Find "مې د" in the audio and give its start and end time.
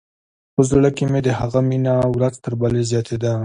1.11-1.29